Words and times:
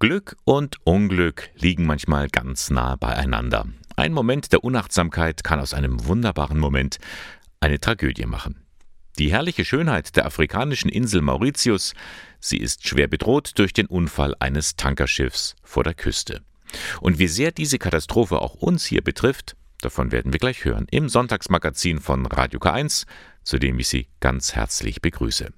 Glück 0.00 0.36
und 0.44 0.76
Unglück 0.84 1.50
liegen 1.56 1.84
manchmal 1.84 2.28
ganz 2.28 2.70
nah 2.70 2.94
beieinander. 2.94 3.66
Ein 3.96 4.12
Moment 4.12 4.52
der 4.52 4.62
Unachtsamkeit 4.62 5.42
kann 5.42 5.58
aus 5.58 5.74
einem 5.74 6.06
wunderbaren 6.06 6.60
Moment 6.60 6.98
eine 7.58 7.80
Tragödie 7.80 8.26
machen. 8.26 8.62
Die 9.18 9.32
herrliche 9.32 9.64
Schönheit 9.64 10.14
der 10.14 10.26
afrikanischen 10.26 10.88
Insel 10.88 11.20
Mauritius, 11.20 11.94
sie 12.38 12.58
ist 12.58 12.86
schwer 12.86 13.08
bedroht 13.08 13.58
durch 13.58 13.72
den 13.72 13.86
Unfall 13.86 14.36
eines 14.38 14.76
Tankerschiffs 14.76 15.56
vor 15.64 15.82
der 15.82 15.94
Küste. 15.94 16.42
Und 17.00 17.18
wie 17.18 17.26
sehr 17.26 17.50
diese 17.50 17.80
Katastrophe 17.80 18.40
auch 18.40 18.54
uns 18.54 18.84
hier 18.84 19.02
betrifft, 19.02 19.56
davon 19.80 20.12
werden 20.12 20.32
wir 20.32 20.38
gleich 20.38 20.64
hören 20.64 20.86
im 20.92 21.08
Sonntagsmagazin 21.08 21.98
von 21.98 22.24
Radio 22.26 22.60
K1, 22.60 23.04
zu 23.42 23.58
dem 23.58 23.80
ich 23.80 23.88
Sie 23.88 24.06
ganz 24.20 24.54
herzlich 24.54 25.02
begrüße. 25.02 25.52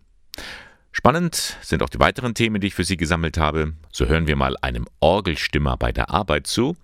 Spannend 0.92 1.56
sind 1.62 1.82
auch 1.82 1.88
die 1.88 2.00
weiteren 2.00 2.34
Themen, 2.34 2.60
die 2.60 2.68
ich 2.68 2.74
für 2.74 2.84
Sie 2.84 2.96
gesammelt 2.96 3.38
habe. 3.38 3.74
So 3.92 4.06
hören 4.06 4.26
wir 4.26 4.36
mal 4.36 4.56
einem 4.60 4.86
Orgelstimmer 4.98 5.76
bei 5.76 5.92
der 5.92 6.10
Arbeit 6.10 6.46
zu 6.46 6.76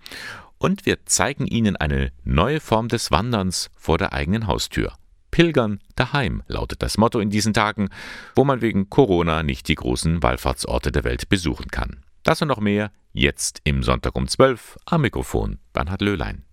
und 0.57 0.85
wir 0.85 1.05
zeigen 1.05 1.45
Ihnen 1.45 1.75
eine 1.75 2.11
neue 2.23 2.59
Form 2.59 2.87
des 2.87 3.11
Wanderns 3.11 3.69
vor 3.75 3.97
der 3.97 4.13
eigenen 4.13 4.47
Haustür. 4.47 4.93
Pilgern 5.29 5.79
daheim 5.95 6.41
lautet 6.47 6.81
das 6.81 6.97
Motto 6.97 7.19
in 7.19 7.29
diesen 7.29 7.53
Tagen, 7.53 7.89
wo 8.35 8.43
man 8.43 8.61
wegen 8.61 8.89
Corona 8.89 9.43
nicht 9.43 9.67
die 9.67 9.75
großen 9.75 10.23
Wallfahrtsorte 10.23 10.91
der 10.91 11.03
Welt 11.03 11.29
besuchen 11.29 11.67
kann. 11.69 12.03
Das 12.23 12.41
und 12.41 12.47
noch 12.47 12.59
mehr 12.59 12.91
jetzt 13.13 13.61
im 13.65 13.83
Sonntag 13.83 14.15
um 14.15 14.27
12 14.27 14.77
am 14.85 15.01
Mikrofon 15.01 15.59
Bernhard 15.73 16.01
Löhlein. 16.01 16.43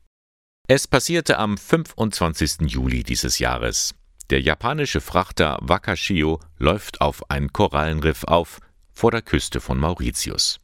Es 0.67 0.89
passierte 0.89 1.39
am 1.39 1.57
25. 1.57 2.71
Juli 2.71 3.03
dieses 3.03 3.39
Jahres. 3.39 3.95
Der 4.31 4.41
japanische 4.41 5.01
Frachter 5.01 5.59
Wakashio 5.61 6.41
läuft 6.59 7.01
auf 7.01 7.31
ein 7.31 7.53
Korallenriff 7.53 8.25
auf 8.25 8.61
vor 8.93 9.11
der 9.11 9.23
Küste 9.23 9.61
von 9.61 9.79
Mauritius. 9.79 10.61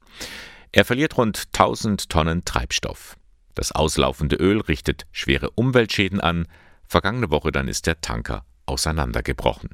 Er 0.73 0.85
verliert 0.85 1.17
rund 1.19 1.49
1000 1.53 2.09
Tonnen 2.09 2.45
Treibstoff. 2.45 3.17
Das 3.55 3.73
auslaufende 3.73 4.37
Öl 4.37 4.61
richtet 4.61 5.07
schwere 5.13 5.51
Umweltschäden 5.51 6.21
an. 6.21 6.47
Vergangene 6.87 7.31
Woche 7.31 7.53
dann 7.53 7.69
ist 7.69 7.87
der 7.87 8.01
Tanker 8.01 8.45
auseinandergebrochen. 8.67 9.71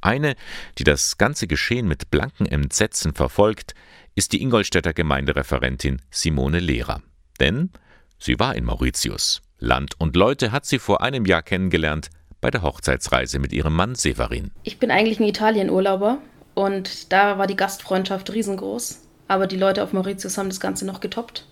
Eine, 0.00 0.36
die 0.78 0.84
das 0.84 1.16
ganze 1.16 1.46
Geschehen 1.46 1.88
mit 1.88 2.10
blanken 2.10 2.46
Entsetzen 2.46 3.14
verfolgt, 3.14 3.74
ist 4.14 4.32
die 4.32 4.42
Ingolstädter 4.42 4.92
Gemeindereferentin 4.92 6.02
Simone 6.10 6.58
Lehrer. 6.58 7.02
Denn 7.40 7.70
sie 8.18 8.38
war 8.38 8.54
in 8.54 8.64
Mauritius. 8.64 9.42
Land 9.58 9.94
und 9.98 10.16
Leute 10.16 10.52
hat 10.52 10.66
sie 10.66 10.78
vor 10.78 11.00
einem 11.00 11.24
Jahr 11.24 11.42
kennengelernt, 11.42 12.10
bei 12.46 12.52
der 12.52 12.62
Hochzeitsreise 12.62 13.40
mit 13.40 13.52
ihrem 13.52 13.74
Mann 13.74 13.96
Severin. 13.96 14.52
Ich 14.62 14.78
bin 14.78 14.92
eigentlich 14.92 15.18
ein 15.18 15.26
Italienurlauber 15.26 16.18
und 16.54 17.12
da 17.12 17.38
war 17.38 17.48
die 17.48 17.56
Gastfreundschaft 17.56 18.32
riesengroß. 18.32 19.02
Aber 19.26 19.48
die 19.48 19.56
Leute 19.56 19.82
auf 19.82 19.92
Mauritius 19.92 20.38
haben 20.38 20.48
das 20.48 20.60
Ganze 20.60 20.86
noch 20.86 21.00
getoppt. 21.00 21.44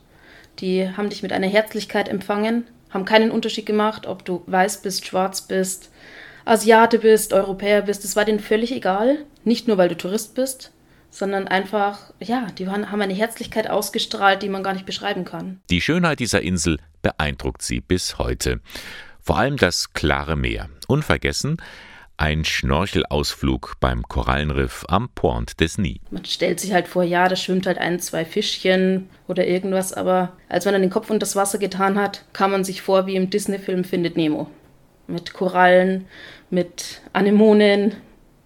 Die 0.60 0.88
haben 0.88 1.10
dich 1.10 1.24
mit 1.24 1.32
einer 1.32 1.48
Herzlichkeit 1.48 2.08
empfangen, 2.08 2.68
haben 2.90 3.04
keinen 3.04 3.32
Unterschied 3.32 3.66
gemacht, 3.66 4.06
ob 4.06 4.24
du 4.24 4.44
weiß 4.46 4.82
bist, 4.82 5.04
schwarz 5.04 5.40
bist, 5.40 5.90
Asiate 6.44 7.00
bist, 7.00 7.32
Europäer 7.32 7.82
bist. 7.82 8.04
Das 8.04 8.14
war 8.14 8.24
denen 8.24 8.38
völlig 8.38 8.70
egal. 8.70 9.24
Nicht 9.42 9.66
nur, 9.66 9.78
weil 9.78 9.88
du 9.88 9.96
Tourist 9.96 10.36
bist, 10.36 10.70
sondern 11.10 11.48
einfach, 11.48 12.12
ja, 12.20 12.46
die 12.56 12.68
haben 12.68 12.84
eine 12.84 13.14
Herzlichkeit 13.14 13.68
ausgestrahlt, 13.68 14.44
die 14.44 14.48
man 14.48 14.62
gar 14.62 14.74
nicht 14.74 14.86
beschreiben 14.86 15.24
kann. 15.24 15.60
Die 15.70 15.80
Schönheit 15.80 16.20
dieser 16.20 16.42
Insel 16.42 16.78
beeindruckt 17.02 17.62
sie 17.62 17.80
bis 17.80 18.16
heute. 18.18 18.60
Vor 19.24 19.38
allem 19.38 19.56
das 19.56 19.94
klare 19.94 20.36
Meer. 20.36 20.68
Unvergessen 20.86 21.56
ein 22.16 22.44
Schnorchelausflug 22.44 23.76
beim 23.80 24.02
Korallenriff 24.04 24.84
am 24.88 25.08
Point 25.14 25.58
des 25.60 25.78
Nies. 25.78 25.98
Man 26.10 26.24
stellt 26.26 26.60
sich 26.60 26.72
halt 26.72 26.86
vor, 26.86 27.02
ja, 27.02 27.26
da 27.26 27.34
schwimmt 27.34 27.66
halt 27.66 27.78
ein, 27.78 27.98
zwei 28.00 28.24
Fischchen 28.26 29.08
oder 29.26 29.46
irgendwas, 29.46 29.92
aber 29.92 30.34
als 30.48 30.64
man 30.64 30.74
dann 30.74 30.82
den 30.82 30.90
Kopf 30.90 31.10
unter 31.10 31.20
das 31.20 31.36
Wasser 31.36 31.58
getan 31.58 31.98
hat, 31.98 32.24
kam 32.32 32.52
man 32.52 32.64
sich 32.64 32.82
vor 32.82 33.06
wie 33.06 33.16
im 33.16 33.30
Disney-Film 33.30 33.82
Findet 33.82 34.16
Nemo. 34.16 34.48
Mit 35.06 35.32
Korallen, 35.32 36.04
mit 36.50 37.00
Anemonen, 37.12 37.96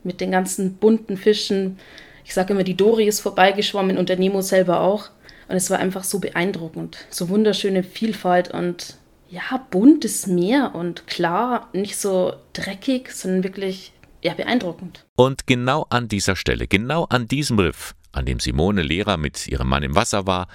mit 0.02 0.20
den 0.20 0.30
ganzen 0.30 0.76
bunten 0.76 1.16
Fischen. 1.16 1.78
Ich 2.24 2.34
sage 2.34 2.54
immer, 2.54 2.64
die 2.64 2.76
Dori 2.76 3.06
ist 3.06 3.20
vorbeigeschwommen 3.20 3.98
und 3.98 4.08
der 4.08 4.16
Nemo 4.16 4.40
selber 4.40 4.80
auch. 4.80 5.10
Und 5.48 5.56
es 5.56 5.70
war 5.70 5.78
einfach 5.78 6.04
so 6.04 6.20
beeindruckend. 6.20 7.06
So 7.10 7.28
wunderschöne 7.28 7.82
Vielfalt 7.82 8.50
und 8.52 8.96
ja, 9.28 9.66
buntes 9.70 10.26
Meer 10.26 10.74
und 10.74 11.06
klar, 11.06 11.68
nicht 11.72 11.96
so 11.96 12.34
dreckig, 12.52 13.10
sondern 13.12 13.44
wirklich 13.44 13.92
ja, 14.22 14.34
beeindruckend. 14.34 15.06
Und 15.16 15.46
genau 15.46 15.86
an 15.90 16.08
dieser 16.08 16.36
Stelle, 16.36 16.66
genau 16.66 17.04
an 17.04 17.26
diesem 17.26 17.58
Riff, 17.58 17.94
an 18.12 18.26
dem 18.26 18.40
Simone 18.40 18.82
Lehrer 18.82 19.16
mit 19.16 19.46
ihrem 19.46 19.68
Mann 19.68 19.82
im 19.82 19.94
Wasser 19.94 20.26
war, 20.26 20.48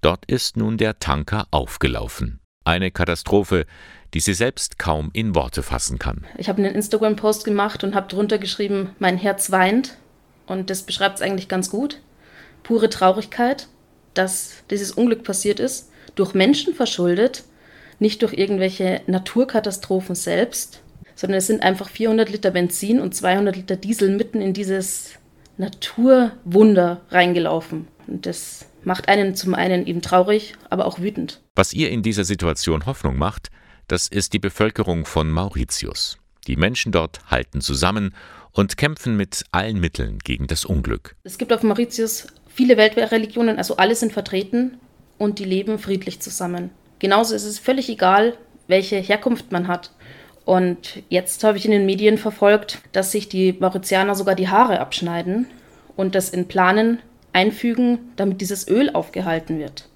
dort 0.00 0.24
ist 0.26 0.56
nun 0.56 0.78
der 0.78 0.98
Tanker 0.98 1.46
aufgelaufen. 1.50 2.40
Eine 2.64 2.90
Katastrophe, 2.90 3.66
die 4.14 4.20
sie 4.20 4.32
selbst 4.32 4.78
kaum 4.78 5.10
in 5.12 5.34
Worte 5.34 5.62
fassen 5.62 5.98
kann. 5.98 6.24
Ich 6.38 6.48
habe 6.48 6.62
einen 6.62 6.74
Instagram-Post 6.74 7.44
gemacht 7.44 7.84
und 7.84 7.94
habe 7.94 8.08
drunter 8.08 8.38
geschrieben, 8.38 8.90
mein 8.98 9.18
Herz 9.18 9.50
weint. 9.50 9.98
Und 10.46 10.70
das 10.70 10.82
beschreibt 10.82 11.16
es 11.16 11.22
eigentlich 11.22 11.48
ganz 11.48 11.68
gut. 11.68 12.00
Pure 12.62 12.88
Traurigkeit, 12.88 13.68
dass 14.14 14.64
dieses 14.70 14.92
Unglück 14.92 15.24
passiert 15.24 15.60
ist, 15.60 15.90
durch 16.14 16.32
Menschen 16.32 16.74
verschuldet, 16.74 17.44
nicht 17.98 18.22
durch 18.22 18.32
irgendwelche 18.32 19.02
Naturkatastrophen 19.06 20.14
selbst, 20.14 20.82
sondern 21.14 21.38
es 21.38 21.46
sind 21.46 21.62
einfach 21.62 21.88
400 21.88 22.30
Liter 22.30 22.50
Benzin 22.50 23.00
und 23.00 23.14
200 23.14 23.56
Liter 23.56 23.76
Diesel 23.76 24.16
mitten 24.16 24.40
in 24.40 24.52
dieses 24.52 25.12
Naturwunder 25.56 27.02
reingelaufen. 27.10 27.88
Und 28.06 28.26
das 28.26 28.66
macht 28.82 29.08
einen 29.08 29.34
zum 29.34 29.54
einen 29.54 29.86
eben 29.86 30.02
traurig, 30.02 30.54
aber 30.70 30.86
auch 30.86 30.98
wütend. 30.98 31.40
Was 31.54 31.72
ihr 31.72 31.90
in 31.90 32.02
dieser 32.02 32.24
Situation 32.24 32.86
Hoffnung 32.86 33.16
macht, 33.16 33.50
das 33.88 34.08
ist 34.08 34.32
die 34.32 34.38
Bevölkerung 34.38 35.04
von 35.06 35.30
Mauritius. 35.30 36.18
Die 36.46 36.56
Menschen 36.56 36.92
dort 36.92 37.20
halten 37.30 37.60
zusammen 37.60 38.14
und 38.52 38.76
kämpfen 38.76 39.16
mit 39.16 39.44
allen 39.52 39.80
Mitteln 39.80 40.18
gegen 40.18 40.46
das 40.46 40.64
Unglück. 40.64 41.16
Es 41.24 41.38
gibt 41.38 41.52
auf 41.52 41.62
Mauritius 41.62 42.26
viele 42.48 42.76
Weltreligionen, 42.76 43.58
also 43.58 43.76
alle 43.76 43.94
sind 43.94 44.12
vertreten 44.12 44.78
und 45.18 45.38
die 45.38 45.44
leben 45.44 45.78
friedlich 45.78 46.20
zusammen. 46.20 46.70
Genauso 47.04 47.34
ist 47.34 47.44
es 47.44 47.58
völlig 47.58 47.90
egal, 47.90 48.34
welche 48.66 48.96
Herkunft 48.96 49.52
man 49.52 49.68
hat. 49.68 49.90
Und 50.46 51.02
jetzt 51.10 51.44
habe 51.44 51.58
ich 51.58 51.66
in 51.66 51.70
den 51.70 51.84
Medien 51.84 52.16
verfolgt, 52.16 52.78
dass 52.92 53.12
sich 53.12 53.28
die 53.28 53.52
Mauritianer 53.52 54.14
sogar 54.14 54.34
die 54.34 54.48
Haare 54.48 54.80
abschneiden 54.80 55.44
und 55.96 56.14
das 56.14 56.30
in 56.30 56.48
Planen 56.48 57.00
einfügen, 57.34 57.98
damit 58.16 58.40
dieses 58.40 58.66
Öl 58.66 58.88
aufgehalten 58.88 59.58
wird. 59.58 59.90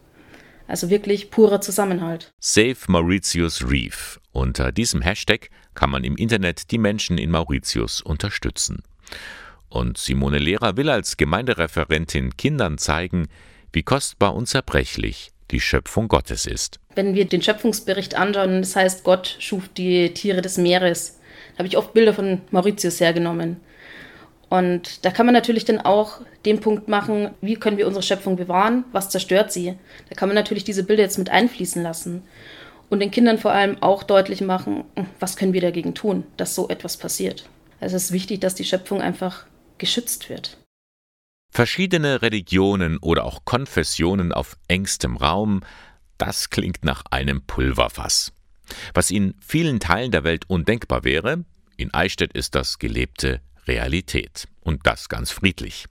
Also 0.67 0.91
wirklich 0.91 1.31
purer 1.31 1.63
Zusammenhalt. 1.63 2.31
Save 2.41 2.77
Mauritius 2.89 3.67
Reef. 3.67 4.21
Unter 4.33 4.71
diesem 4.71 5.01
Hashtag 5.01 5.49
kann 5.73 5.89
man 5.89 6.05
im 6.05 6.15
Internet 6.15 6.71
die 6.73 6.79
Menschen 6.79 7.17
in 7.17 7.31
Mauritius 7.31 8.03
unterstützen. 8.03 8.83
Und 9.71 9.97
Simone 9.97 10.41
Lehrer 10.41 10.77
will 10.77 10.91
als 10.91 11.17
Gemeindereferentin 11.17 12.37
Kindern 12.37 12.77
zeigen, 12.77 13.29
wie 13.73 13.83
kostbar 13.83 14.35
und 14.35 14.47
zerbrechlich 14.47 15.33
die 15.51 15.61
Schöpfung 15.61 16.09
Gottes 16.09 16.47
ist. 16.47 16.79
Wenn 16.95 17.15
wir 17.15 17.27
den 17.27 17.43
Schöpfungsbericht 17.43 18.15
anschauen, 18.15 18.61
das 18.61 18.77
heißt, 18.77 19.05
Gott 19.05 19.37
schuf 19.39 19.69
die 19.69 20.13
Tiere 20.15 20.43
des 20.43 20.59
Meeres, 20.59 21.19
da 21.53 21.59
habe 21.59 21.69
ich 21.69 21.77
oft 21.77 21.93
Bilder 21.95 22.15
von 22.15 22.41
Mauritius 22.51 23.01
hergenommen. 23.01 23.61
Und 24.49 25.05
da 25.05 25.11
kann 25.11 25.27
man 25.27 25.35
natürlich 25.35 25.65
dann 25.65 25.81
auch 25.81 26.21
den 26.47 26.61
Punkt 26.61 26.89
machen, 26.89 27.31
wie 27.43 27.57
können 27.57 27.77
wir 27.77 27.87
unsere 27.87 28.03
Schöpfung 28.03 28.37
bewahren, 28.37 28.85
was 28.93 29.11
zerstört 29.11 29.53
sie. 29.53 29.75
Da 30.09 30.15
kann 30.15 30.29
man 30.29 30.37
natürlich 30.37 30.65
diese 30.65 30.85
Bilder 30.85 31.03
jetzt 31.03 31.19
mit 31.19 31.29
einfließen 31.29 31.83
lassen 31.83 32.23
und 32.89 33.01
den 33.01 33.11
Kindern 33.11 33.39
vor 33.39 33.53
allem 33.53 33.83
auch 33.83 34.03
deutlich 34.03 34.41
machen, 34.41 34.85
was 35.21 35.37
können 35.37 35.53
wir 35.53 35.61
dagegen 35.61 35.95
tun, 35.95 36.25
dass 36.37 36.55
so 36.55 36.69
etwas 36.69 36.97
passiert. 36.97 37.45
Also 37.81 37.97
es 37.97 38.05
ist 38.05 38.13
wichtig, 38.13 38.41
dass 38.41 38.55
die 38.55 38.65
Schöpfung 38.65 39.03
einfach 39.03 39.47
geschützt 39.77 40.31
wird. 40.31 40.57
Verschiedene 41.51 42.23
Religionen 42.23 42.99
oder 42.99 43.25
auch 43.25 43.45
Konfessionen 43.45 44.33
auf 44.33 44.57
engstem 44.69 45.17
Raum, 45.17 45.63
das 46.17 46.51
klingt 46.51 46.85
nach 46.85 47.05
einem 47.11 47.43
Pulverfass. 47.43 48.33
Was 48.95 49.11
in 49.11 49.35
vielen 49.41 49.81
Teilen 49.81 50.11
der 50.11 50.25
Welt 50.25 50.49
undenkbar 50.49 51.05
wäre, 51.05 51.45
in 51.77 51.93
Eichstätt 51.95 52.33
ist 52.33 52.55
das 52.55 52.79
gelebte 52.79 53.41
Realität. 53.67 54.49
Und 54.61 54.87
das 54.87 55.09
ganz 55.09 55.31
friedlich. 55.31 55.87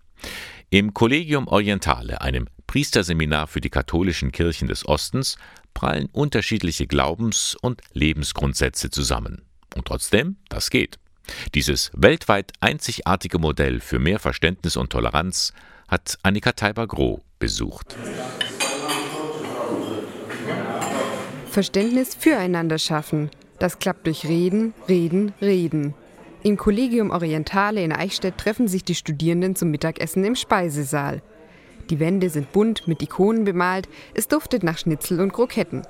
Im 0.69 0.93
Collegium 0.93 1.47
Orientale, 1.47 2.21
einem 2.21 2.47
Priesterseminar 2.67 3.47
für 3.47 3.61
die 3.61 3.69
katholischen 3.69 4.31
Kirchen 4.31 4.67
des 4.67 4.85
Ostens, 4.85 5.37
prallen 5.73 6.07
unterschiedliche 6.11 6.87
Glaubens- 6.87 7.55
und 7.59 7.81
Lebensgrundsätze 7.93 8.89
zusammen. 8.89 9.43
Und 9.75 9.87
trotzdem, 9.87 10.37
das 10.49 10.69
geht. 10.69 10.99
Dieses 11.55 11.91
weltweit 11.93 12.53
einzigartige 12.59 13.39
Modell 13.39 13.79
für 13.79 13.99
mehr 13.99 14.19
Verständnis 14.19 14.77
und 14.77 14.91
Toleranz 14.91 15.53
hat 15.87 16.17
Annika 16.23 16.51
Teiber-Groh 16.51 17.21
besucht. 17.39 17.95
Verständnis 21.49 22.13
füreinander 22.13 22.77
schaffen. 22.77 23.29
Das 23.59 23.79
klappt 23.79 24.05
durch 24.05 24.25
Reden, 24.25 24.73
Reden, 24.87 25.33
Reden. 25.41 25.95
Im 26.43 26.55
Collegium 26.55 27.09
Orientale 27.09 27.83
in 27.83 27.91
Eichstätt 27.91 28.37
treffen 28.37 28.67
sich 28.67 28.83
die 28.83 28.95
Studierenden 28.95 29.55
zum 29.55 29.71
Mittagessen 29.71 30.23
im 30.23 30.35
Speisesaal. 30.35 31.21
Die 31.89 31.99
Wände 31.99 32.29
sind 32.29 32.51
bunt 32.51 32.87
mit 32.87 33.01
Ikonen 33.01 33.43
bemalt, 33.43 33.89
es 34.13 34.27
duftet 34.27 34.61
nach 34.61 34.77
Schnitzel 34.77 35.19
und 35.19 35.33
Kroketten. 35.33 35.81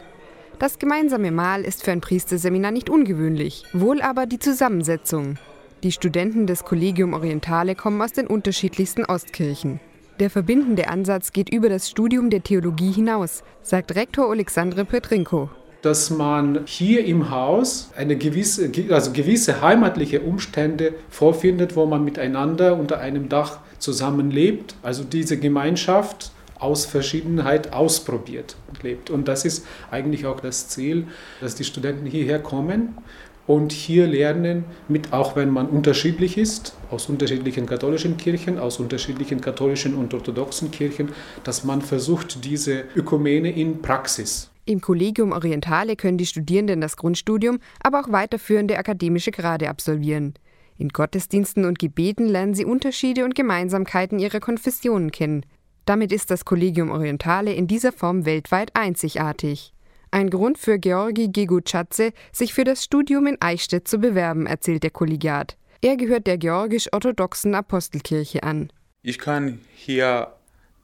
Das 0.60 0.80
gemeinsame 0.80 1.32
Mahl 1.32 1.62
ist 1.62 1.84
für 1.84 1.92
ein 1.92 2.02
Priesterseminar 2.02 2.72
nicht 2.72 2.90
ungewöhnlich, 2.90 3.64
wohl 3.74 4.02
aber 4.02 4.26
die 4.26 4.40
Zusammensetzung. 4.40 5.38
Die 5.84 5.92
Studenten 5.92 6.48
des 6.48 6.64
Collegium 6.64 7.14
Orientale 7.14 7.76
kommen 7.76 8.02
aus 8.02 8.14
den 8.14 8.26
unterschiedlichsten 8.26 9.06
Ostkirchen. 9.06 9.80
Der 10.20 10.32
verbindende 10.32 10.90
Ansatz 10.90 11.32
geht 11.32 11.54
über 11.54 11.70
das 11.70 11.88
Studium 11.88 12.32
der 12.32 12.42
Theologie 12.42 12.92
hinaus, 12.92 13.44
sagt 13.62 13.96
Rektor 13.96 14.32
Alexandre 14.32 14.84
Petrinko 14.84 15.52
dass 15.84 16.10
man 16.10 16.62
hier 16.66 17.06
im 17.06 17.30
Haus 17.30 17.92
eine 17.96 18.18
gewisse, 18.18 18.70
also 18.90 19.12
gewisse 19.14 19.62
heimatliche 19.62 20.22
Umstände 20.22 20.96
vorfindet, 21.10 21.76
wo 21.76 21.86
man 21.86 22.04
miteinander 22.04 22.78
unter 22.78 23.00
einem 23.00 23.30
Dach 23.30 23.60
zusammenlebt. 23.78 24.76
Also 24.82 25.04
diese 25.04 25.38
Gemeinschaft 25.38 26.32
aus 26.60 26.86
Verschiedenheit 26.86 27.74
ausprobiert 27.74 28.56
und 28.68 28.84
lebt. 28.84 29.10
Und 29.10 29.28
das 29.28 29.46
ist 29.46 29.66
eigentlich 29.92 30.26
auch 30.26 30.40
das 30.40 30.70
Ziel, 30.70 31.08
dass 31.42 31.56
die 31.56 31.64
Studenten 31.64 32.06
hierher 32.06 32.40
kommen 32.40 32.98
und 33.46 33.72
hier 33.72 34.08
lernen, 34.08 34.66
mit, 34.88 35.14
auch 35.14 35.36
wenn 35.36 35.50
man 35.50 35.68
unterschiedlich 35.68 36.38
ist, 36.38 36.76
aus 36.92 37.08
unterschiedlichen 37.08 37.66
katholischen 37.66 38.18
Kirchen, 38.18 38.60
aus 38.60 38.80
unterschiedlichen 38.80 39.40
katholischen 39.40 39.96
und 39.96 40.14
orthodoxen 40.14 40.72
Kirchen, 40.72 41.14
dass 41.44 41.64
man 41.64 41.82
versucht, 41.82 42.44
diese 42.44 42.84
Ökumene 42.96 43.52
in 43.52 43.82
Praxis 43.82 44.50
im 44.68 44.82
Collegium 44.82 45.32
Orientale 45.32 45.96
können 45.96 46.18
die 46.18 46.26
Studierenden 46.26 46.82
das 46.82 46.98
Grundstudium, 46.98 47.60
aber 47.80 48.02
auch 48.02 48.12
weiterführende 48.12 48.78
akademische 48.78 49.32
Grade 49.32 49.70
absolvieren. 49.70 50.34
In 50.78 50.90
Gottesdiensten 50.90 51.66
und 51.66 51.80
Gebeten 51.80 52.28
lernen 52.28 52.54
sie 52.54 52.66
Unterschiede 52.66 53.24
und 53.24 53.34
Gemeinsamkeiten 53.34 54.20
ihrer 54.20 54.40
Konfessionen 54.40 55.12
kennen. 55.12 55.46
Damit 55.88 56.12
ist 56.12 56.32
das 56.32 56.44
Collegium 56.44 56.92
Orientale 56.92 57.54
in 57.54 57.66
dieser 57.66 57.94
Form 57.94 58.26
weltweit 58.26 58.72
einzigartig. 58.74 59.72
Ein 60.12 60.30
Grund 60.30 60.58
für 60.58 60.80
Georgi 60.80 61.30
Geguchatze, 61.30 62.12
sich 62.34 62.54
für 62.54 62.66
das 62.66 62.84
Studium 62.84 63.26
in 63.26 63.38
Eichstätt 63.40 63.88
zu 63.88 63.98
bewerben, 63.98 64.48
erzählt 64.48 64.84
der 64.84 64.92
Kollegiat. 64.92 65.56
Er 65.82 65.96
gehört 65.96 66.28
der 66.28 66.38
georgisch-orthodoxen 66.38 67.56
Apostelkirche 67.56 68.44
an. 68.44 68.70
Ich 69.02 69.18
kann 69.18 69.62
hier 69.76 70.34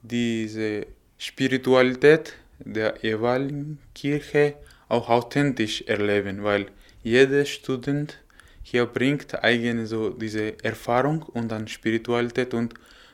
diese 0.04 0.88
Spiritualität 1.18 2.36
der 2.60 2.96
jeweiligen 3.02 3.80
Kirche 3.94 4.54
auch 4.88 5.10
authentisch 5.10 5.82
erleben, 5.82 6.44
weil 6.44 6.68
jeder 7.04 7.44
Student 7.44 8.20
hier 8.62 8.86
bringt 8.86 9.44
eigene 9.44 9.86
so 9.86 10.12
diese 10.12 10.64
Erfahrung 10.64 11.24
und 11.24 11.52
dann 11.52 11.68
Spiritualität 11.68 12.54
und 12.54 12.74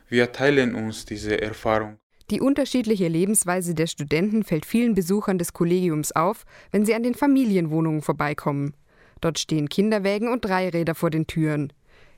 wir 0.10 0.32
teilen 0.32 0.76
uns 0.76 1.06
diese 1.06 1.42
Erfahrung. 1.42 1.98
Die 2.30 2.42
unterschiedliche 2.42 3.08
Lebensweise 3.08 3.74
der 3.74 3.88
Studenten 3.88 4.44
fällt 4.44 4.66
vielen 4.66 4.94
Besuchern 4.94 5.40
des 5.40 5.54
Kollegiums 5.54 6.12
auf, 6.12 6.46
wenn 6.72 6.86
sie 6.86 6.94
an 6.94 7.04
den 7.04 7.16
Familienwohnungen 7.16 8.02
vorbeikommen. 8.02 8.76
Dort 9.22 9.40
stehen 9.40 9.70
Kinderwägen 9.70 10.32
und 10.32 10.46
Dreiräder 10.46 10.94
vor 10.94 11.10
den 11.10 11.26
Türen. 11.26 11.74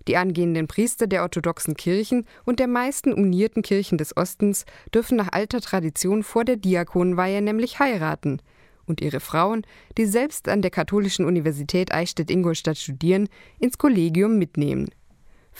Die 0.07 0.17
angehenden 0.17 0.67
Priester 0.67 1.07
der 1.07 1.21
orthodoxen 1.21 1.75
Kirchen 1.75 2.25
und 2.43 2.59
der 2.59 2.67
meisten 2.67 3.13
unierten 3.13 3.61
Kirchen 3.61 3.97
des 3.97 4.17
Ostens 4.17 4.65
dürfen 4.93 5.15
nach 5.15 5.29
alter 5.31 5.61
Tradition 5.61 6.23
vor 6.23 6.43
der 6.43 6.57
Diakonweihe 6.57 7.41
nämlich 7.41 7.79
heiraten 7.79 8.41
und 8.85 8.99
ihre 8.99 9.19
Frauen, 9.19 9.65
die 9.97 10.05
selbst 10.05 10.49
an 10.49 10.61
der 10.61 10.71
Katholischen 10.71 11.25
Universität 11.25 11.93
Eichstätt-Ingolstadt 11.93 12.77
studieren, 12.77 13.29
ins 13.59 13.77
Kollegium 13.77 14.37
mitnehmen. 14.37 14.89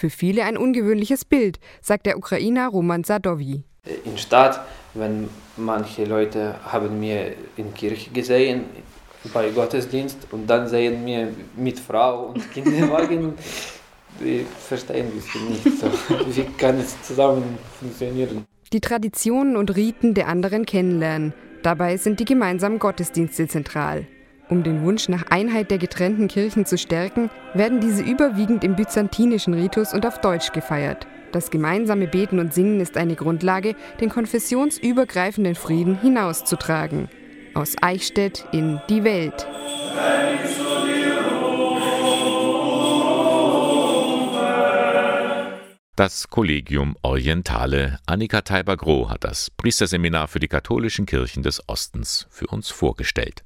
Für 0.02 0.10
viele 0.10 0.46
ein 0.46 0.58
ungewöhnliches 0.58 1.26
Bild, 1.26 1.60
sagt 1.80 2.08
der 2.08 2.18
Ukrainer 2.18 2.70
Roman 2.70 3.04
Sadowi. 3.04 3.62
In 4.04 4.18
Stadt, 4.18 4.60
wenn 4.96 5.30
manche 5.58 6.06
Leute 6.06 6.56
haben 6.66 7.00
mir 7.00 7.36
in 7.56 7.72
Kirche 7.76 8.10
gesehen, 8.10 8.64
bei 9.32 9.52
Gottesdienst 9.52 10.18
und 10.32 10.48
dann 10.48 10.68
sehen 10.68 11.06
wir 11.06 11.28
mit 11.56 11.80
Frau 11.80 12.30
und 12.30 12.52
Kinderwagen 12.54 13.36
die 14.20 14.44
verstehen 14.68 15.12
das 15.16 15.40
nicht. 15.40 15.80
So. 15.80 15.88
Wie 16.36 16.46
kann 16.58 16.80
es 16.80 17.00
zusammen 17.04 17.60
funktionieren? 17.80 18.48
Die 18.74 18.82
Traditionen 18.82 19.56
und 19.56 19.76
Riten 19.76 20.16
der 20.16 20.30
anderen 20.30 20.66
kennenlernen. 20.66 21.36
Dabei 21.62 21.98
sind 21.98 22.20
die 22.20 22.26
gemeinsamen 22.26 22.80
Gottesdienste 22.80 23.48
zentral. 23.48 24.08
Um 24.52 24.64
den 24.64 24.84
Wunsch 24.84 25.08
nach 25.08 25.28
Einheit 25.30 25.72
der 25.72 25.78
getrennten 25.78 26.28
Kirchen 26.28 26.66
zu 26.66 26.78
stärken, 26.78 27.30
werden 27.54 27.80
diese 27.80 28.04
überwiegend 28.04 28.66
im 28.66 28.76
byzantinischen 28.76 29.54
Ritus 29.54 29.94
und 29.94 30.06
auf 30.06 30.20
Deutsch 30.20 30.52
gefeiert. 30.52 31.08
Das 31.32 31.52
gemeinsame 31.52 32.06
Beten 32.06 32.38
und 32.38 32.54
Singen 32.54 32.82
ist 32.82 32.98
eine 32.98 33.16
Grundlage, 33.16 33.78
den 34.02 34.10
konfessionsübergreifenden 34.10 35.56
Frieden 35.56 35.98
hinauszutragen. 36.02 37.08
Aus 37.54 37.76
Eichstätt 37.82 38.46
in 38.52 38.82
die 38.90 39.06
Welt. 39.06 39.48
Das 45.96 46.28
Collegium 46.28 46.98
Orientale 47.04 48.00
Annika 48.06 48.42
Teiber-Groh 48.42 49.10
hat 49.10 49.24
das 49.24 49.50
Priesterseminar 49.50 50.28
für 50.28 50.40
die 50.40 50.50
katholischen 50.50 51.06
Kirchen 51.06 51.42
des 51.42 51.70
Ostens 51.70 52.28
für 52.30 52.48
uns 52.48 52.70
vorgestellt. 52.70 53.46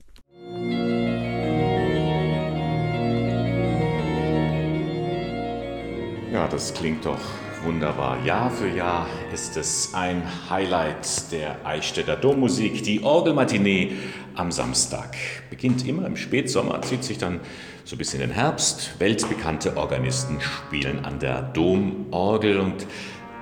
Ja, 6.31 6.47
das 6.49 6.73
klingt 6.73 7.05
doch 7.05 7.19
wunderbar. 7.63 8.23
Jahr 8.25 8.51
für 8.51 8.67
Jahr 8.67 9.07
ist 9.33 9.57
es 9.57 9.93
ein 9.93 10.21
Highlight 10.49 11.31
der 11.31 11.65
Eichstätter 11.65 12.15
Dommusik. 12.15 12.83
Die 12.83 13.03
Orgelmatinee 13.03 13.93
am 14.35 14.51
Samstag 14.51 15.15
beginnt 15.49 15.87
immer 15.87 16.05
im 16.05 16.17
Spätsommer, 16.17 16.81
zieht 16.81 17.03
sich 17.03 17.17
dann 17.17 17.39
so 17.83 17.97
bis 17.97 18.13
in 18.13 18.19
den 18.19 18.31
Herbst. 18.31 18.99
Weltbekannte 18.99 19.77
Organisten 19.77 20.39
spielen 20.41 21.05
an 21.05 21.19
der 21.19 21.41
Domorgel 21.41 22.59
und 22.59 22.85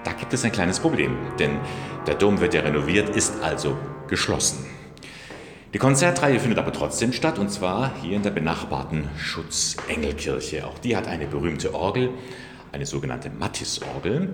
da 0.04 0.12
gibt 0.14 0.34
es 0.34 0.44
ein 0.46 0.52
kleines 0.52 0.80
Problem, 0.80 1.18
denn 1.40 1.60
der 2.08 2.16
Dom 2.16 2.40
wird 2.42 2.54
ja 2.54 2.62
renoviert, 2.62 3.10
ist 3.16 3.42
also 3.42 3.78
geschlossen. 4.08 4.73
Die 5.74 5.80
Konzertreihe 5.80 6.40
findet 6.40 6.60
aber 6.60 6.72
trotzdem 6.72 7.14
statt 7.14 7.40
und 7.40 7.50
zwar 7.50 7.96
hier 8.04 8.16
in 8.16 8.22
der 8.22 8.30
benachbarten 8.30 9.10
Schutzengelkirche. 9.18 10.68
Auch 10.68 10.78
die 10.78 10.96
hat 10.96 11.08
eine 11.08 11.26
berühmte 11.26 11.74
Orgel 11.74 12.12
eine 12.72 12.86
sogenannte 12.86 13.32
Mattis-Orgel. 13.32 14.30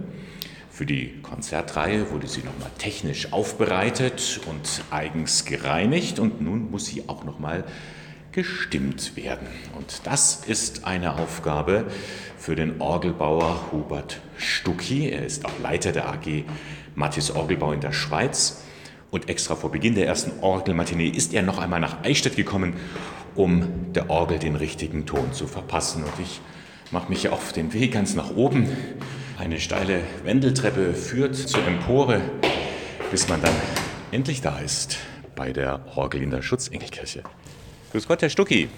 Für 0.69 0.85
die 0.85 1.21
Konzertreihe 1.21 2.11
wurde 2.11 2.27
sie 2.27 2.41
nochmal 2.41 2.69
technisch 2.77 3.31
aufbereitet 3.31 4.41
und 4.47 4.83
eigens 4.91 5.45
gereinigt 5.45 6.19
und 6.19 6.41
nun 6.41 6.71
muss 6.71 6.87
sie 6.87 7.07
auch 7.07 7.23
nochmal 7.23 7.63
gestimmt 8.33 9.15
werden. 9.15 9.47
Und 9.77 10.01
das 10.03 10.43
ist 10.45 10.83
eine 10.83 11.19
Aufgabe 11.19 11.85
für 12.37 12.57
den 12.57 12.81
Orgelbauer 12.81 13.71
Hubert 13.71 14.19
Stucki. 14.37 15.09
Er 15.09 15.25
ist 15.25 15.45
auch 15.45 15.57
Leiter 15.63 15.93
der 15.93 16.09
AG 16.09 16.43
Mattis 16.95 17.31
Orgelbau 17.31 17.71
in 17.71 17.79
der 17.79 17.93
Schweiz. 17.93 18.65
Und 19.11 19.27
extra 19.27 19.55
vor 19.55 19.71
Beginn 19.71 19.95
der 19.95 20.05
ersten 20.05 20.43
Orgelmatinee 20.43 21.07
ist 21.07 21.33
er 21.33 21.41
noch 21.41 21.57
einmal 21.57 21.79
nach 21.79 22.03
Eichstätt 22.03 22.35
gekommen, 22.35 22.73
um 23.35 23.91
der 23.93 24.09
Orgel 24.09 24.37
den 24.37 24.55
richtigen 24.55 25.05
Ton 25.05 25.33
zu 25.33 25.47
verpassen. 25.47 26.03
Und 26.03 26.13
ich 26.21 26.41
mache 26.91 27.09
mich 27.09 27.29
auf 27.29 27.51
den 27.51 27.73
Weg 27.73 27.93
ganz 27.93 28.13
nach 28.13 28.35
oben. 28.35 28.69
Eine 29.39 29.59
steile 29.59 30.01
Wendeltreppe 30.23 30.93
führt 30.93 31.35
zur 31.35 31.65
Empore, 31.65 32.21
bis 33.09 33.29
man 33.29 33.41
dann 33.41 33.55
endlich 34.11 34.41
da 34.41 34.59
ist 34.59 34.97
bei 35.35 35.53
der 35.53 35.85
Orgel 35.95 36.21
in 36.21 36.29
der 36.29 36.41
Schutzengelkirche. 36.41 37.23
Grüß 37.91 38.07
Gott, 38.07 38.21
Herr 38.21 38.29
Stucki. 38.29 38.69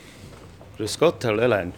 Grüß 0.77 0.99
Gott, 0.99 1.23
Herr 1.23 1.33
Löhlein. 1.33 1.73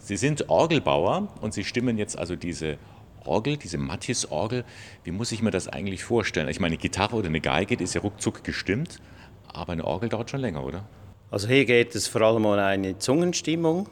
Sie 0.00 0.16
sind 0.16 0.48
Orgelbauer 0.48 1.28
und 1.40 1.54
Sie 1.54 1.62
stimmen 1.62 1.98
jetzt 1.98 2.18
also 2.18 2.34
diese 2.34 2.78
Orgel, 3.26 3.56
diese 3.56 3.78
Mattis-Orgel. 3.78 4.64
Wie 5.04 5.10
muss 5.10 5.32
ich 5.32 5.42
mir 5.42 5.50
das 5.50 5.68
eigentlich 5.68 6.04
vorstellen? 6.04 6.48
Ich 6.48 6.60
meine, 6.60 6.74
eine 6.74 6.82
Gitarre 6.82 7.16
oder 7.16 7.28
eine 7.28 7.40
Geige 7.40 7.82
ist 7.82 7.94
ja 7.94 8.00
ruckzuck 8.00 8.44
gestimmt, 8.44 9.00
aber 9.52 9.72
eine 9.72 9.84
Orgel 9.84 10.08
dauert 10.08 10.30
schon 10.30 10.40
länger, 10.40 10.64
oder? 10.64 10.84
Also 11.30 11.48
hier 11.48 11.64
geht 11.64 11.94
es 11.94 12.08
vor 12.08 12.22
allem 12.22 12.44
um 12.44 12.52
eine 12.52 12.98
Zungenstimmung, 12.98 13.88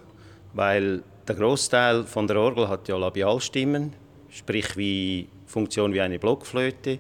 weil 0.52 1.02
der 1.26 1.36
Großteil 1.36 2.04
von 2.04 2.26
der 2.26 2.36
Orgel 2.36 2.68
hat 2.68 2.88
ja 2.88 2.96
Labialstimmen, 2.96 3.92
sprich 4.30 4.76
wie 4.76 5.28
Funktion 5.46 5.92
wie 5.94 6.00
eine 6.00 6.18
Blockflöte. 6.18 6.98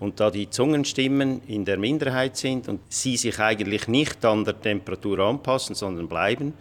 Und 0.00 0.20
da 0.20 0.30
die 0.30 0.50
Zungenstimmen 0.50 1.42
in 1.46 1.64
der 1.64 1.78
Minderheit 1.78 2.36
sind 2.36 2.68
und 2.68 2.80
sie 2.88 3.16
sich 3.16 3.38
eigentlich 3.38 3.88
nicht 3.88 4.24
an 4.24 4.44
der 4.44 4.60
Temperatur 4.60 5.20
anpassen, 5.20 5.74
sondern 5.74 6.08
bleiben, 6.08 6.54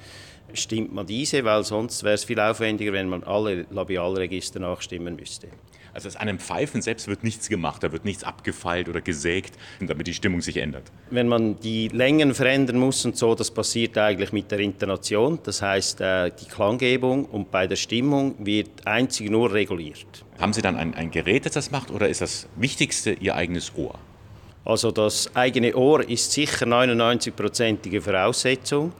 stimmt 0.53 0.93
man 0.93 1.05
diese, 1.05 1.43
weil 1.43 1.63
sonst 1.63 2.03
wäre 2.03 2.15
es 2.15 2.23
viel 2.23 2.39
aufwendiger, 2.39 2.93
wenn 2.93 3.09
man 3.09 3.23
alle 3.23 3.65
Labialregister 3.69 4.59
nachstimmen 4.59 5.15
müsste. 5.15 5.47
Also 5.93 6.09
an 6.09 6.27
einem 6.27 6.39
Pfeifen 6.39 6.81
selbst 6.81 7.07
wird 7.07 7.23
nichts 7.23 7.49
gemacht, 7.49 7.83
da 7.83 7.91
wird 7.91 8.03
nichts 8.03 8.23
abgefeilt 8.23 8.89
oder 8.89 9.01
gesägt, 9.01 9.53
damit 9.79 10.07
die 10.07 10.13
Stimmung 10.15 10.41
sich 10.41 10.57
ändert. 10.57 10.91
Wenn 11.11 11.27
man 11.27 11.59
die 11.59 11.87
Längen 11.89 12.33
verändern 12.33 12.77
muss 12.77 13.05
und 13.05 13.15
so, 13.15 13.35
das 13.35 13.51
passiert 13.51 13.95
eigentlich 13.97 14.31
mit 14.31 14.49
der 14.49 14.59
Intonation, 14.59 15.37
das 15.43 15.61
heißt 15.61 16.01
äh, 16.01 16.31
die 16.31 16.45
Klanggebung 16.45 17.25
und 17.25 17.51
bei 17.51 17.67
der 17.67 17.75
Stimmung 17.75 18.35
wird 18.39 18.87
einzig 18.87 19.29
nur 19.29 19.53
reguliert. 19.53 20.25
Haben 20.39 20.53
Sie 20.53 20.63
dann 20.63 20.77
ein, 20.77 20.95
ein 20.95 21.11
Gerät, 21.11 21.45
das 21.45 21.53
das 21.53 21.69
macht 21.69 21.91
oder 21.91 22.09
ist 22.09 22.21
das 22.21 22.47
Wichtigste 22.55 23.11
Ihr 23.11 23.35
eigenes 23.35 23.73
Ohr? 23.75 23.99
Also 24.65 24.91
das 24.91 25.35
eigene 25.35 25.75
Ohr 25.75 26.07
ist 26.09 26.31
sicher 26.31 26.65
99-prozentige 26.65 28.01
Voraussetzung 28.01 28.93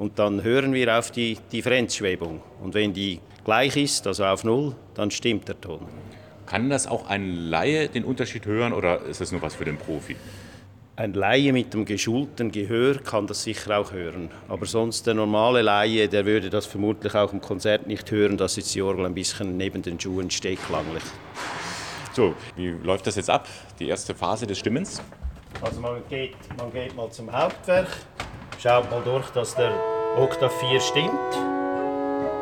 und 0.00 0.18
dann 0.18 0.42
hören 0.42 0.72
wir 0.72 0.98
auf 0.98 1.10
die 1.10 1.36
Differenzschwebung 1.52 2.40
und 2.62 2.72
wenn 2.72 2.94
die 2.94 3.20
gleich 3.44 3.76
ist, 3.76 4.06
also 4.06 4.24
auf 4.24 4.44
Null, 4.44 4.74
dann 4.94 5.10
stimmt 5.10 5.46
der 5.46 5.60
Ton. 5.60 5.86
Kann 6.46 6.70
das 6.70 6.86
auch 6.86 7.08
ein 7.10 7.50
Laie 7.50 7.86
den 7.88 8.04
Unterschied 8.04 8.46
hören 8.46 8.72
oder 8.72 9.02
ist 9.02 9.20
das 9.20 9.30
nur 9.30 9.42
was 9.42 9.54
für 9.54 9.66
den 9.66 9.76
Profi? 9.76 10.16
Ein 10.96 11.12
Laie 11.12 11.52
mit 11.52 11.74
dem 11.74 11.84
geschulten 11.84 12.50
Gehör 12.50 12.96
kann 12.96 13.26
das 13.26 13.42
sicher 13.42 13.78
auch 13.78 13.92
hören. 13.92 14.30
Aber 14.48 14.66
sonst 14.66 15.06
der 15.06 15.14
normale 15.14 15.62
Laie, 15.62 16.08
der 16.08 16.24
würde 16.24 16.48
das 16.48 16.66
vermutlich 16.66 17.14
auch 17.14 17.32
im 17.32 17.40
Konzert 17.40 17.86
nicht 17.86 18.10
hören, 18.10 18.36
dass 18.38 18.56
jetzt 18.56 18.74
die 18.74 18.82
Orgel 18.82 19.04
ein 19.06 19.14
bisschen 19.14 19.56
neben 19.56 19.82
den 19.82 20.00
Schuhen 20.00 20.30
steht 20.30 20.62
klanglich. 20.66 21.04
So, 22.14 22.34
wie 22.56 22.68
läuft 22.68 23.06
das 23.06 23.16
jetzt 23.16 23.30
ab? 23.30 23.46
Die 23.78 23.88
erste 23.88 24.14
Phase 24.14 24.46
des 24.46 24.58
Stimmens? 24.58 25.00
Also 25.60 25.80
man 25.80 26.02
geht, 26.08 26.36
man 26.56 26.72
geht 26.72 26.96
mal 26.96 27.10
zum 27.10 27.30
Hauptwerk, 27.30 27.88
schaut 28.62 28.90
mal 28.90 29.02
durch, 29.04 29.28
dass 29.30 29.54
der 29.54 29.72
Oktav 30.16 30.52
4 30.60 30.80
stimmt, 30.80 31.10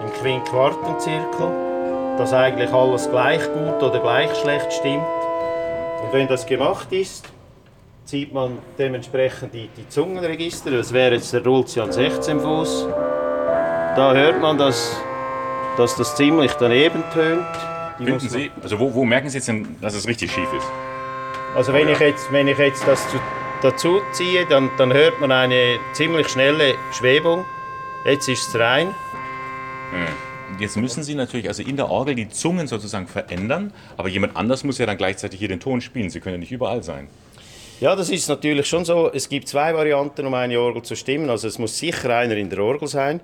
im 0.02 0.12
Quint-Quartenzirkel 0.20 1.68
dass 2.18 2.32
eigentlich 2.32 2.72
alles 2.72 3.08
gleich 3.08 3.40
gut 3.52 3.80
oder 3.80 4.00
gleich 4.00 4.34
schlecht 4.36 4.72
stimmt. 4.72 5.06
Und 6.02 6.12
wenn 6.12 6.26
das 6.26 6.44
gemacht 6.44 6.92
ist, 6.92 7.24
zieht 8.04 8.32
man 8.34 8.58
dementsprechend 8.76 9.54
die, 9.54 9.68
die 9.76 9.88
Zungenregister. 9.88 10.72
Das 10.72 10.92
wäre 10.92 11.14
jetzt 11.14 11.32
der 11.32 11.44
Rulzian 11.44 11.92
16 11.92 12.40
Fuß. 12.40 12.88
Da 12.90 14.12
hört 14.14 14.40
man, 14.40 14.58
dass, 14.58 14.96
dass 15.76 15.94
das 15.94 16.16
ziemlich 16.16 16.52
daneben 16.54 17.04
tönt. 17.12 17.46
Die 18.00 18.04
Finden 18.04 18.28
Sie, 18.28 18.50
also 18.62 18.80
wo, 18.80 18.92
wo, 18.94 19.04
merken 19.04 19.28
Sie 19.28 19.38
jetzt 19.38 19.48
denn, 19.48 19.76
dass 19.80 19.94
es 19.94 20.06
richtig 20.08 20.32
schief 20.32 20.52
ist? 20.52 20.66
Also 21.54 21.72
wenn 21.72 21.88
ich 21.88 21.98
jetzt, 21.98 22.32
wenn 22.32 22.48
ich 22.48 22.58
jetzt 22.58 22.86
das 22.86 23.06
dazu 23.62 24.00
ziehe, 24.12 24.46
dann, 24.46 24.70
dann 24.78 24.92
hört 24.92 25.20
man 25.20 25.32
eine 25.32 25.78
ziemlich 25.92 26.28
schnelle 26.28 26.74
Schwebung. 26.92 27.44
Jetzt 28.04 28.28
ist 28.28 28.48
es 28.48 28.58
rein. 28.58 28.88
Hm. 29.90 30.60
Jetzt 30.60 30.76
müssen 30.76 31.02
Sie 31.02 31.14
natürlich 31.14 31.48
also 31.48 31.62
in 31.62 31.76
der 31.76 31.90
Orgel 31.90 32.14
die 32.14 32.28
Zungen 32.28 32.66
sozusagen 32.66 33.06
verändern, 33.06 33.72
aber 33.96 34.08
jemand 34.08 34.36
anders 34.36 34.64
muss 34.64 34.78
ja 34.78 34.86
dann 34.86 34.96
gleichzeitig 34.96 35.38
hier 35.38 35.48
den 35.48 35.60
Ton 35.60 35.80
spielen. 35.80 36.10
Sie 36.10 36.20
können 36.20 36.36
ja 36.36 36.40
nicht 36.40 36.52
überall 36.52 36.82
sein. 36.82 37.08
Ja, 37.80 37.94
das 37.94 38.10
ist 38.10 38.28
natürlich 38.28 38.66
schon 38.66 38.84
so. 38.84 39.10
Es 39.12 39.28
gibt 39.28 39.46
zwei 39.46 39.72
Varianten, 39.72 40.26
um 40.26 40.34
eine 40.34 40.58
Orgel 40.58 40.82
zu 40.82 40.96
stimmen. 40.96 41.30
Also 41.30 41.46
es 41.46 41.58
muss 41.58 41.78
sicher 41.78 42.16
einer 42.16 42.36
in 42.36 42.50
der 42.50 42.58
Orgel 42.58 42.88
sein. 42.88 43.20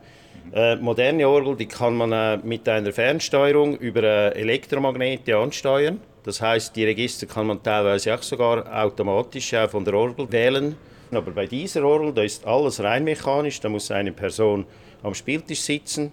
Äh, 0.53 0.77
moderne 0.77 1.27
Orgel, 1.29 1.57
die 1.57 1.67
kann 1.67 1.97
man 1.97 2.13
äh, 2.13 2.37
mit 2.37 2.69
einer 2.69 2.93
Fernsteuerung 2.93 3.77
über 3.79 4.03
äh, 4.03 4.41
Elektromagnete 4.41 5.37
ansteuern. 5.37 6.01
Das 6.25 6.41
heißt, 6.41 6.75
die 6.75 6.85
Register 6.85 7.27
kann 7.27 7.47
man 7.47 7.63
teilweise 7.63 8.15
auch 8.15 8.23
sogar 8.23 8.85
automatisch 8.85 9.53
äh, 9.53 9.69
von 9.69 9.85
der 9.85 9.95
Orgel 9.95 10.31
wählen. 10.33 10.77
Aber 11.13 11.31
bei 11.31 11.47
dieser 11.47 11.85
Orgel, 11.85 12.13
da 12.13 12.23
ist 12.23 12.47
alles 12.47 12.83
rein 12.83 13.05
mechanisch. 13.05 13.61
Da 13.61 13.69
muss 13.69 13.91
eine 13.91 14.11
Person 14.11 14.67
am 15.03 15.15
Spieltisch 15.15 15.61
sitzen 15.61 16.11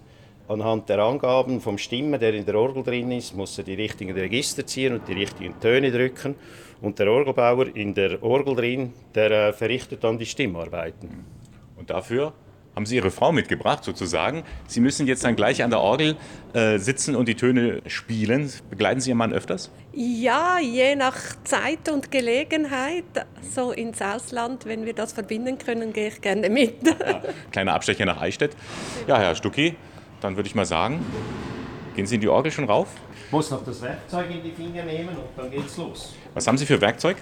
Anhand 0.48 0.88
der 0.88 0.98
Angaben 0.98 1.60
vom 1.60 1.78
Stimmen, 1.78 2.18
der 2.18 2.34
in 2.34 2.44
der 2.44 2.56
Orgel 2.56 2.82
drin 2.82 3.10
ist, 3.12 3.34
muss 3.34 3.56
er 3.56 3.64
die 3.64 3.74
richtigen 3.74 4.12
Register 4.12 4.66
ziehen 4.66 4.92
und 4.94 5.06
die 5.06 5.12
richtigen 5.12 5.58
Töne 5.60 5.90
drücken. 5.90 6.34
Und 6.80 6.98
der 6.98 7.10
Orgelbauer 7.10 7.74
in 7.74 7.94
der 7.94 8.22
Orgel 8.22 8.56
drin, 8.56 8.92
der 9.14 9.30
äh, 9.30 9.52
verrichtet 9.52 10.02
dann 10.02 10.18
die 10.18 10.26
Stimmarbeiten. 10.26 11.24
Und 11.76 11.90
dafür 11.90 12.32
haben 12.74 12.86
Sie 12.86 12.96
Ihre 12.96 13.10
Frau 13.10 13.32
mitgebracht, 13.32 13.84
sozusagen. 13.84 14.44
Sie 14.66 14.80
müssen 14.80 15.06
jetzt 15.06 15.24
dann 15.24 15.36
gleich 15.36 15.62
an 15.62 15.70
der 15.70 15.80
Orgel 15.80 16.16
äh, 16.54 16.78
sitzen 16.78 17.14
und 17.16 17.28
die 17.28 17.34
Töne 17.34 17.82
spielen. 17.86 18.50
Begleiten 18.70 19.00
Sie 19.00 19.10
Ihren 19.10 19.18
Mann 19.18 19.32
öfters? 19.32 19.70
Ja, 19.92 20.58
je 20.58 20.96
nach 20.96 21.16
Zeit 21.44 21.90
und 21.90 22.10
Gelegenheit. 22.10 23.04
So 23.54 23.72
ins 23.72 24.00
Ausland, 24.00 24.64
wenn 24.64 24.86
wir 24.86 24.94
das 24.94 25.12
verbinden 25.12 25.58
können, 25.58 25.92
gehe 25.92 26.08
ich 26.08 26.20
gerne 26.20 26.48
mit. 26.48 26.86
Ja, 26.86 27.20
kleiner 27.50 27.74
Abstecher 27.74 28.06
nach 28.06 28.20
Eichstätt. 28.20 28.56
Ja, 29.06 29.18
Herr 29.18 29.34
Stucki, 29.34 29.76
dann 30.20 30.36
würde 30.36 30.46
ich 30.46 30.54
mal 30.54 30.64
sagen, 30.64 31.04
gehen 31.94 32.06
Sie 32.06 32.14
in 32.14 32.20
die 32.22 32.28
Orgel 32.28 32.50
schon 32.50 32.64
rauf? 32.64 32.88
Ich 33.26 33.32
muss 33.32 33.50
noch 33.50 33.64
das 33.64 33.82
Werkzeug 33.82 34.26
in 34.30 34.42
die 34.42 34.52
Finger 34.52 34.84
nehmen 34.84 35.10
und 35.10 35.28
dann 35.36 35.50
geht's 35.50 35.76
los. 35.76 36.14
Was 36.32 36.46
haben 36.46 36.56
Sie 36.56 36.64
für 36.64 36.80
Werkzeug? 36.80 37.16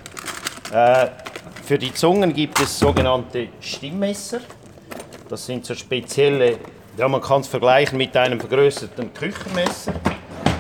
Äh, 0.73 1.09
für 1.65 1.79
die 1.79 1.93
Zungen 1.93 2.33
gibt 2.33 2.61
es 2.61 2.79
sogenannte 2.79 3.49
Stimmmesser. 3.61 4.41
Das 5.31 5.47
sind 5.47 5.65
so 5.65 5.77
spezielle, 5.77 6.59
ja, 6.97 7.07
man 7.07 7.21
kann 7.21 7.43
es 7.43 7.47
vergleichen 7.47 7.97
mit 7.97 8.17
einem 8.17 8.41
vergrößerten 8.41 9.15
Küchenmesser. 9.15 9.95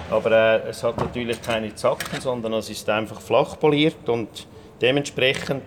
Aber 0.09 0.31
äh, 0.31 0.69
es 0.69 0.85
hat 0.85 0.97
natürlich 0.97 1.43
keine 1.43 1.75
Zacken, 1.75 2.21
sondern 2.21 2.53
es 2.53 2.71
ist 2.71 2.89
einfach 2.89 3.21
flach 3.21 3.59
poliert 3.59 4.09
und 4.09 4.47
dementsprechend 4.81 5.65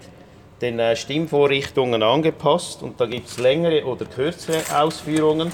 den 0.62 0.80
äh, 0.80 0.96
Stimmvorrichtungen 0.96 2.02
angepasst. 2.02 2.82
Und 2.82 3.00
da 3.02 3.06
gibt 3.06 3.28
es 3.28 3.38
längere 3.40 3.84
oder 3.86 4.06
kürzere 4.06 4.62
Ausführungen. 4.74 5.52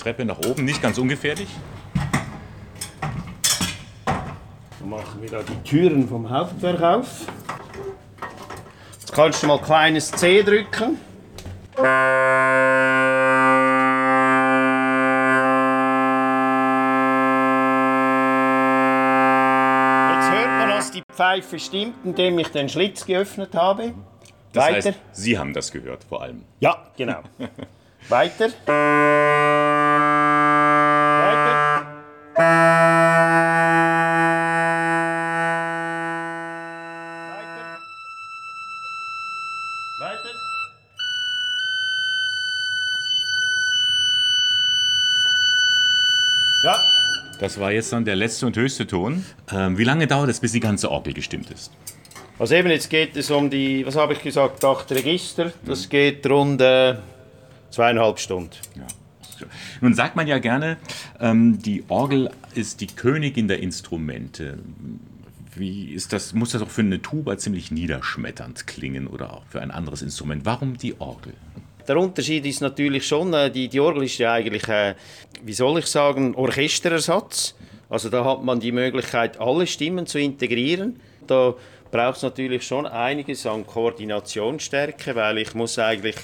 Treppe 0.00 0.24
nach 0.24 0.38
oben, 0.38 0.64
nicht 0.64 0.80
ganz 0.80 0.96
ungefährlich. 0.96 1.48
Dann 4.06 4.88
machen 4.88 5.20
wir 5.20 5.28
da 5.28 5.42
die 5.42 5.68
Türen 5.68 6.08
vom 6.08 6.30
Hauptwerk 6.30 6.80
auf. 6.80 7.26
Jetzt 8.98 9.12
kannst 9.12 9.42
du 9.42 9.46
mal 9.46 9.58
kleines 9.60 10.10
C 10.10 10.42
drücken. 10.42 11.09
Pfeife 21.20 21.58
stimmt, 21.58 21.96
indem 22.02 22.38
ich 22.38 22.48
den 22.48 22.68
Schlitz 22.70 23.04
geöffnet 23.04 23.54
habe. 23.54 23.92
Das 24.54 24.64
Weiter. 24.64 24.88
heißt, 24.88 24.98
Sie 25.12 25.38
haben 25.38 25.52
das 25.52 25.70
gehört 25.70 26.02
vor 26.04 26.22
allem. 26.22 26.44
Ja, 26.60 26.86
genau. 26.96 27.20
Weiter. 28.08 28.48
Das 47.40 47.58
war 47.58 47.72
jetzt 47.72 47.90
dann 47.94 48.04
der 48.04 48.16
letzte 48.16 48.46
und 48.46 48.54
höchste 48.54 48.86
Ton. 48.86 49.24
Ähm, 49.50 49.78
wie 49.78 49.84
lange 49.84 50.06
dauert 50.06 50.28
es, 50.28 50.40
bis 50.40 50.52
die 50.52 50.60
ganze 50.60 50.90
Orgel 50.90 51.14
gestimmt 51.14 51.50
ist? 51.50 51.72
Also 52.38 52.54
eben, 52.54 52.68
jetzt 52.68 52.90
geht 52.90 53.16
es 53.16 53.30
um 53.30 53.48
die, 53.48 53.84
was 53.86 53.96
habe 53.96 54.12
ich 54.12 54.22
gesagt, 54.22 54.62
acht 54.62 54.92
Register. 54.92 55.50
Das 55.64 55.86
mhm. 55.86 55.90
geht 55.90 56.26
rund 56.26 56.60
äh, 56.60 56.96
zweieinhalb 57.70 58.18
Stunden. 58.18 58.50
Ja. 58.76 58.86
Nun 59.80 59.94
sagt 59.94 60.16
man 60.16 60.26
ja 60.26 60.38
gerne, 60.38 60.76
ähm, 61.18 61.62
die 61.62 61.82
Orgel 61.88 62.28
ist 62.54 62.82
die 62.82 62.88
Königin 62.88 63.48
der 63.48 63.60
Instrumente. 63.60 64.58
Wie 65.54 65.92
ist 65.92 66.12
das, 66.12 66.34
muss 66.34 66.50
das 66.50 66.60
auch 66.60 66.68
für 66.68 66.82
eine 66.82 67.00
Tuba 67.00 67.38
ziemlich 67.38 67.70
niederschmetternd 67.70 68.66
klingen 68.66 69.06
oder 69.06 69.32
auch 69.32 69.46
für 69.48 69.62
ein 69.62 69.70
anderes 69.70 70.02
Instrument? 70.02 70.44
Warum 70.44 70.76
die 70.76 71.00
Orgel? 71.00 71.32
Der 71.88 71.96
Unterschied 71.96 72.46
ist 72.46 72.60
natürlich 72.60 73.06
schon, 73.06 73.32
äh, 73.34 73.50
die, 73.50 73.68
die 73.68 73.80
Orgel 73.80 74.04
ist 74.04 74.18
ja 74.18 74.32
eigentlich, 74.32 74.66
äh, 74.68 74.94
wie 75.42 75.52
soll 75.52 75.78
ich 75.78 75.86
sagen, 75.86 76.34
Orchesterersatz. 76.34 77.54
Also 77.88 78.08
da 78.08 78.24
hat 78.24 78.44
man 78.44 78.60
die 78.60 78.72
Möglichkeit, 78.72 79.40
alle 79.40 79.66
Stimmen 79.66 80.06
zu 80.06 80.18
integrieren. 80.18 81.00
Da 81.26 81.54
braucht 81.90 82.18
es 82.18 82.22
natürlich 82.22 82.64
schon 82.64 82.86
einiges 82.86 83.46
an 83.46 83.66
Koordinationsstärke, 83.66 85.14
weil 85.14 85.38
ich 85.38 85.54
muss 85.54 85.78
eigentlich 85.78 86.16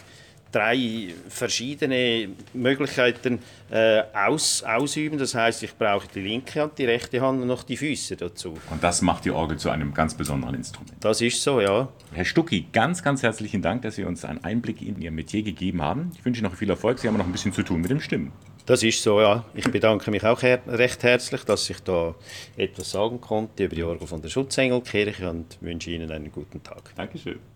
drei 0.56 1.14
verschiedene 1.28 2.28
Möglichkeiten 2.54 3.40
äh, 3.70 4.02
aus, 4.14 4.62
ausüben. 4.62 5.18
Das 5.18 5.34
heißt, 5.34 5.62
ich 5.62 5.76
brauche 5.76 6.08
die 6.14 6.20
linke 6.20 6.62
Hand, 6.62 6.78
die 6.78 6.86
rechte 6.86 7.20
Hand 7.20 7.42
und 7.42 7.48
noch 7.48 7.62
die 7.62 7.76
Füße 7.76 8.16
dazu. 8.16 8.54
Und 8.70 8.82
das 8.82 9.02
macht 9.02 9.26
die 9.26 9.30
Orgel 9.30 9.58
zu 9.58 9.68
einem 9.68 9.92
ganz 9.92 10.14
besonderen 10.14 10.54
Instrument. 10.54 10.94
Das 11.00 11.20
ist 11.20 11.42
so, 11.42 11.60
ja. 11.60 11.88
Herr 12.12 12.24
Stucki, 12.24 12.66
ganz, 12.72 13.02
ganz 13.02 13.22
herzlichen 13.22 13.60
Dank, 13.60 13.82
dass 13.82 13.96
Sie 13.96 14.04
uns 14.04 14.24
einen 14.24 14.42
Einblick 14.44 14.80
in 14.80 15.00
Ihr 15.00 15.10
Metier 15.10 15.42
gegeben 15.42 15.82
haben. 15.82 16.12
Ich 16.16 16.24
wünsche 16.24 16.40
Ihnen 16.40 16.50
noch 16.50 16.58
viel 16.58 16.70
Erfolg. 16.70 16.98
Sie 16.98 17.08
haben 17.08 17.18
noch 17.18 17.26
ein 17.26 17.32
bisschen 17.32 17.52
zu 17.52 17.62
tun 17.62 17.82
mit 17.82 17.90
dem 17.90 18.00
Stimmen. 18.00 18.32
Das 18.64 18.82
ist 18.82 19.02
so, 19.02 19.20
ja. 19.20 19.44
Ich 19.54 19.70
bedanke 19.70 20.10
mich 20.10 20.24
auch 20.24 20.42
her 20.42 20.60
recht 20.66 21.02
herzlich, 21.02 21.44
dass 21.44 21.68
ich 21.68 21.80
da 21.80 22.14
etwas 22.56 22.90
sagen 22.90 23.20
konnte 23.20 23.64
über 23.64 23.76
die 23.76 23.84
Orgel 23.84 24.08
von 24.08 24.22
der 24.22 24.30
Schutzengelkirche 24.30 25.28
und 25.28 25.58
wünsche 25.60 25.90
Ihnen 25.90 26.10
einen 26.10 26.32
guten 26.32 26.62
Tag. 26.62 26.92
Dankeschön. 26.96 27.55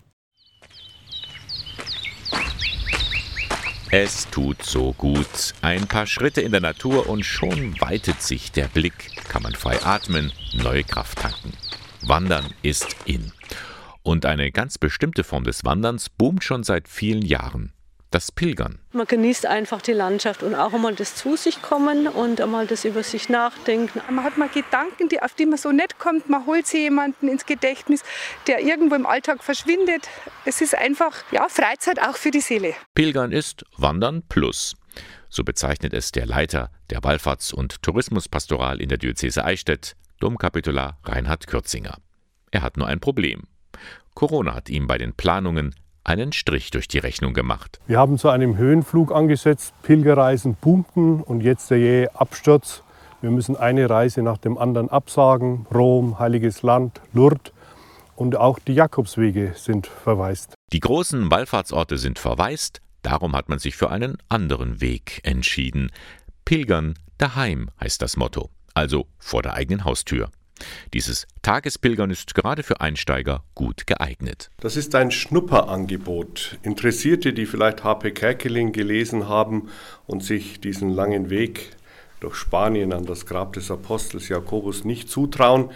Es 3.92 4.28
tut 4.30 4.62
so 4.62 4.92
gut. 4.92 5.52
Ein 5.62 5.88
paar 5.88 6.06
Schritte 6.06 6.40
in 6.40 6.52
der 6.52 6.60
Natur 6.60 7.08
und 7.08 7.24
schon 7.24 7.80
weitet 7.80 8.22
sich 8.22 8.52
der 8.52 8.68
Blick, 8.68 9.10
kann 9.28 9.42
man 9.42 9.54
frei 9.54 9.82
atmen, 9.82 10.32
neue 10.54 10.84
Kraft 10.84 11.18
tanken. 11.18 11.52
Wandern 12.02 12.54
ist 12.62 12.94
in. 13.04 13.32
Und 14.04 14.26
eine 14.26 14.52
ganz 14.52 14.78
bestimmte 14.78 15.24
Form 15.24 15.42
des 15.42 15.64
Wanderns 15.64 16.08
boomt 16.08 16.44
schon 16.44 16.62
seit 16.62 16.86
vielen 16.86 17.22
Jahren 17.22 17.72
das 18.10 18.32
Pilgern. 18.32 18.78
Man 18.92 19.06
genießt 19.06 19.46
einfach 19.46 19.80
die 19.82 19.92
Landschaft 19.92 20.42
und 20.42 20.54
auch 20.54 20.72
einmal 20.72 20.94
das 20.94 21.14
zu 21.14 21.36
sich 21.36 21.62
kommen 21.62 22.08
und 22.08 22.40
einmal 22.40 22.66
das 22.66 22.84
über 22.84 23.02
sich 23.02 23.28
nachdenken. 23.28 24.00
Man 24.12 24.24
hat 24.24 24.36
mal 24.36 24.48
Gedanken, 24.48 25.08
die, 25.08 25.22
auf 25.22 25.34
die 25.34 25.46
man 25.46 25.58
so 25.58 25.70
nicht 25.70 25.98
kommt. 25.98 26.28
Man 26.28 26.46
holt 26.46 26.66
sich 26.66 26.80
jemanden 26.80 27.28
ins 27.28 27.46
Gedächtnis, 27.46 28.02
der 28.46 28.60
irgendwo 28.60 28.96
im 28.96 29.06
Alltag 29.06 29.44
verschwindet. 29.44 30.08
Es 30.44 30.60
ist 30.60 30.74
einfach 30.74 31.12
ja, 31.30 31.48
Freizeit 31.48 32.00
auch 32.00 32.16
für 32.16 32.30
die 32.30 32.40
Seele. 32.40 32.74
Pilgern 32.94 33.32
ist 33.32 33.64
Wandern 33.76 34.22
plus. 34.28 34.74
So 35.28 35.44
bezeichnet 35.44 35.94
es 35.94 36.10
der 36.10 36.26
Leiter 36.26 36.70
der 36.90 37.00
Wallfahrts- 37.00 37.54
und 37.54 37.82
Tourismuspastoral 37.82 38.80
in 38.80 38.88
der 38.88 38.98
Diözese 38.98 39.44
Eichstätt, 39.44 39.94
Domkapitular 40.18 40.98
Reinhard 41.04 41.46
Kürzinger. 41.46 41.98
Er 42.50 42.62
hat 42.62 42.76
nur 42.76 42.88
ein 42.88 42.98
Problem. 42.98 43.44
Corona 44.14 44.54
hat 44.54 44.68
ihm 44.68 44.88
bei 44.88 44.98
den 44.98 45.14
Planungen 45.14 45.74
einen 46.04 46.32
Strich 46.32 46.70
durch 46.70 46.88
die 46.88 46.98
Rechnung 46.98 47.34
gemacht. 47.34 47.78
Wir 47.86 47.98
haben 47.98 48.18
zu 48.18 48.28
einem 48.28 48.56
Höhenflug 48.56 49.12
angesetzt, 49.12 49.74
Pilgerreisen 49.82 50.56
pumpen 50.56 51.22
und 51.22 51.42
jetzt 51.42 51.70
der 51.70 51.78
jähe 51.78 52.14
Absturz. 52.14 52.82
Wir 53.20 53.30
müssen 53.30 53.56
eine 53.56 53.88
Reise 53.90 54.22
nach 54.22 54.38
dem 54.38 54.56
anderen 54.56 54.88
absagen. 54.88 55.66
Rom, 55.72 56.18
Heiliges 56.18 56.62
Land, 56.62 57.00
Lourdes 57.12 57.52
und 58.16 58.36
auch 58.36 58.58
die 58.58 58.74
Jakobswege 58.74 59.52
sind 59.56 59.86
verwaist. 59.86 60.54
Die 60.72 60.80
großen 60.80 61.30
Wallfahrtsorte 61.30 61.98
sind 61.98 62.18
verwaist, 62.18 62.80
darum 63.02 63.34
hat 63.34 63.48
man 63.48 63.58
sich 63.58 63.76
für 63.76 63.90
einen 63.90 64.18
anderen 64.28 64.80
Weg 64.80 65.20
entschieden. 65.24 65.90
Pilgern 66.44 66.94
daheim 67.18 67.70
heißt 67.80 68.02
das 68.02 68.16
Motto, 68.16 68.50
also 68.74 69.06
vor 69.18 69.42
der 69.42 69.54
eigenen 69.54 69.84
Haustür. 69.84 70.30
Dieses 70.94 71.26
Tagespilgern 71.42 72.10
ist 72.10 72.34
gerade 72.34 72.62
für 72.62 72.80
Einsteiger 72.80 73.42
gut 73.54 73.86
geeignet. 73.86 74.50
Das 74.60 74.76
ist 74.76 74.94
ein 74.94 75.10
Schnupperangebot. 75.10 76.58
Interessierte, 76.62 77.32
die 77.32 77.46
vielleicht 77.46 77.84
H.P. 77.84 78.12
Kerkeling 78.12 78.72
gelesen 78.72 79.28
haben 79.28 79.68
und 80.06 80.22
sich 80.22 80.60
diesen 80.60 80.90
langen 80.90 81.30
Weg 81.30 81.76
durch 82.20 82.36
Spanien 82.36 82.92
an 82.92 83.06
das 83.06 83.26
Grab 83.26 83.54
des 83.54 83.70
Apostels 83.70 84.28
Jakobus 84.28 84.84
nicht 84.84 85.08
zutrauen, 85.08 85.70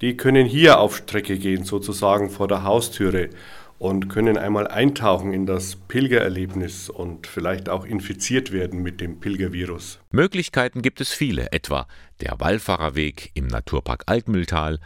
die 0.00 0.16
können 0.16 0.44
hier 0.44 0.80
auf 0.80 0.96
Strecke 0.96 1.38
gehen, 1.38 1.64
sozusagen 1.64 2.28
vor 2.28 2.48
der 2.48 2.64
Haustüre 2.64 3.30
und 3.78 4.08
können 4.08 4.38
einmal 4.38 4.68
eintauchen 4.68 5.32
in 5.32 5.46
das 5.46 5.76
Pilgererlebnis 5.76 6.88
und 6.88 7.26
vielleicht 7.26 7.68
auch 7.68 7.84
infiziert 7.84 8.52
werden 8.52 8.82
mit 8.82 9.00
dem 9.00 9.20
Pilgervirus. 9.20 10.00
Möglichkeiten 10.10 10.82
gibt 10.82 11.00
es 11.00 11.12
viele, 11.12 11.52
etwa 11.52 11.86
der 12.20 12.38
Wallfahrerweg 12.38 13.30
im 13.34 13.46
Naturpark 13.46 14.04
Altmühltal, 14.06 14.78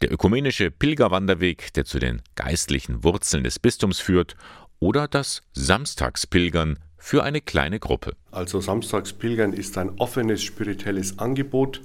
der 0.00 0.12
ökumenische 0.12 0.70
Pilgerwanderweg, 0.70 1.72
der 1.74 1.84
zu 1.84 1.98
den 1.98 2.22
geistlichen 2.36 3.02
Wurzeln 3.02 3.44
des 3.44 3.58
Bistums 3.58 3.98
führt, 3.98 4.36
oder 4.80 5.08
das 5.08 5.42
Samstagspilgern 5.54 6.78
für 6.96 7.24
eine 7.24 7.40
kleine 7.40 7.80
Gruppe. 7.80 8.12
Also 8.30 8.60
Samstagspilgern 8.60 9.52
ist 9.52 9.76
ein 9.78 9.98
offenes 9.98 10.42
spirituelles 10.42 11.18
Angebot. 11.18 11.80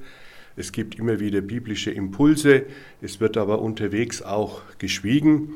Es 0.56 0.72
gibt 0.72 0.96
immer 0.96 1.20
wieder 1.20 1.42
biblische 1.42 1.90
Impulse, 1.90 2.66
es 3.02 3.20
wird 3.20 3.38
aber 3.38 3.60
unterwegs 3.60 4.22
auch 4.22 4.62
geschwiegen. 4.78 5.54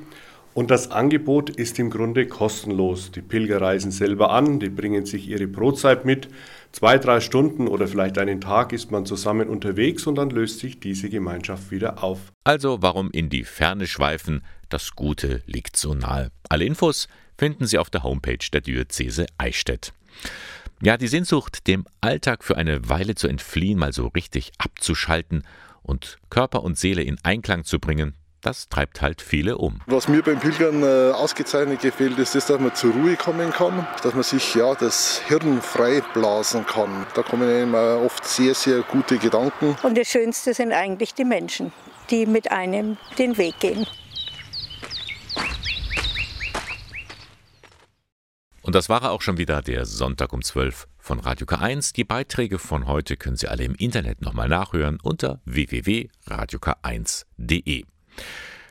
Und 0.58 0.72
das 0.72 0.90
Angebot 0.90 1.52
ist 1.52 1.78
im 1.78 1.92
Grunde 1.92 2.26
kostenlos. 2.26 3.12
Die 3.12 3.22
Pilger 3.22 3.62
reisen 3.62 3.92
selber 3.92 4.32
an, 4.32 4.60
die 4.60 4.70
bringen 4.70 5.06
sich 5.06 5.28
ihre 5.28 5.46
Brotzeit 5.46 6.04
mit. 6.04 6.30
Zwei, 6.72 6.98
drei 6.98 7.20
Stunden 7.20 7.68
oder 7.68 7.88
vielleicht 7.88 8.18
einen 8.18 8.42
Tag 8.42 8.74
ist 8.74 8.90
man 8.90 9.06
zusammen 9.06 9.50
unterwegs 9.50 10.08
und 10.08 10.16
dann 10.16 10.32
löst 10.32 10.58
sich 10.58 10.80
diese 10.80 11.12
Gemeinschaft 11.12 11.70
wieder 11.70 12.04
auf. 12.04 12.32
Also 12.44 12.82
warum 12.82 13.12
in 13.12 13.30
die 13.30 13.44
Ferne 13.44 13.86
schweifen? 13.86 14.44
Das 14.68 14.96
Gute 14.96 15.44
liegt 15.46 15.78
so 15.78 15.94
nahe. 15.94 16.32
Alle 16.50 16.66
Infos 16.66 17.08
finden 17.38 17.68
Sie 17.68 17.78
auf 17.78 17.92
der 17.92 18.02
Homepage 18.02 18.40
der 18.52 18.62
Diözese 18.62 19.28
Eichstätt. 19.38 19.94
Ja, 20.82 20.98
die 20.98 21.08
Sehnsucht, 21.08 21.68
dem 21.68 21.86
Alltag 22.02 22.44
für 22.44 22.58
eine 22.58 22.90
Weile 22.90 23.14
zu 23.14 23.28
entfliehen, 23.28 23.78
mal 23.78 23.94
so 23.94 24.08
richtig 24.08 24.54
abzuschalten 24.58 25.44
und 25.84 26.18
Körper 26.32 26.64
und 26.64 26.80
Seele 26.80 27.04
in 27.04 27.20
Einklang 27.22 27.64
zu 27.64 27.78
bringen, 27.78 28.16
das 28.48 28.70
treibt 28.70 29.02
halt 29.02 29.22
viele 29.22 29.58
um. 29.58 29.82
Was 29.88 30.08
mir 30.08 30.24
beim 30.24 30.40
Pilgern 30.40 30.82
äh, 30.82 31.12
ausgezeichnet 31.12 31.82
gefällt, 31.82 32.18
ist, 32.18 32.34
das, 32.34 32.46
dass 32.46 32.62
man 32.62 32.74
zur 32.74 32.94
Ruhe 32.94 33.18
kommen 33.18 33.52
kann, 33.52 33.86
dass 34.04 34.14
man 34.14 34.24
sich 34.24 34.56
ja 34.56 34.74
das 34.74 35.22
Hirn 35.28 35.62
frei 35.62 36.02
blasen 36.14 36.66
kann. 36.66 37.06
Da 37.14 37.24
kommen 37.24 37.50
einem 37.50 37.76
oft 38.06 38.26
sehr, 38.26 38.56
sehr 38.56 38.84
gute 38.84 39.18
Gedanken. 39.18 39.76
Und 39.84 39.98
das 39.98 40.08
Schönste 40.08 40.54
sind 40.54 40.72
eigentlich 40.72 41.14
die 41.14 41.26
Menschen, 41.26 41.74
die 42.10 42.26
mit 42.26 42.50
einem 42.50 42.96
den 43.18 43.38
Weg 43.38 43.60
gehen. 43.60 43.86
Und 48.62 48.76
das 48.76 48.88
war 48.88 49.12
auch 49.12 49.22
schon 49.22 49.38
wieder 49.38 49.62
der 49.62 49.86
Sonntag 49.86 50.32
um 50.32 50.42
12 50.42 50.88
von 51.00 51.20
Radio 51.20 51.46
K1. 51.46 51.94
Die 51.94 52.06
Beiträge 52.06 52.60
von 52.60 52.88
heute 52.88 53.18
können 53.18 53.36
Sie 53.36 53.50
alle 53.50 53.66
im 53.66 53.76
Internet 53.76 54.22
nochmal 54.22 54.48
nachhören 54.48 55.00
unter 55.02 55.42
www.radiok1.de. 55.44 57.84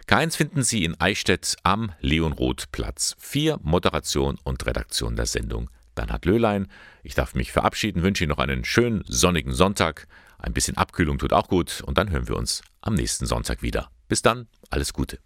K1 0.09 0.37
finden 0.37 0.63
Sie 0.63 0.85
in 0.85 1.01
Eichstätt 1.01 1.57
am 1.65 1.93
Leonroth-Platz. 2.01 3.17
4 3.19 3.59
Moderation 3.63 4.39
und 4.45 4.65
Redaktion 4.65 5.17
der 5.17 5.27
Sendung 5.27 5.69
Bernhard 5.97 6.25
Löhlein. 6.27 6.69
Ich 7.03 7.15
darf 7.15 7.35
mich 7.35 7.51
verabschieden, 7.51 8.03
wünsche 8.03 8.23
Ihnen 8.23 8.31
noch 8.31 8.39
einen 8.39 8.65
schönen 8.65 9.03
sonnigen 9.09 9.53
Sonntag. 9.53 10.07
Ein 10.39 10.53
bisschen 10.53 10.77
Abkühlung 10.77 11.19
tut 11.19 11.33
auch 11.33 11.49
gut 11.49 11.83
und 11.85 11.99
dann 11.99 12.11
hören 12.11 12.29
wir 12.29 12.37
uns 12.37 12.63
am 12.83 12.95
nächsten 12.95 13.27
Sonntag 13.27 13.63
wieder. 13.63 13.91
Bis 14.09 14.23
dann, 14.23 14.47
alles 14.71 14.93
Gute. 14.93 15.19